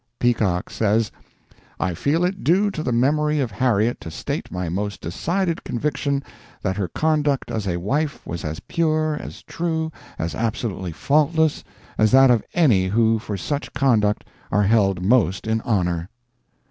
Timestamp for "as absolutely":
10.17-10.91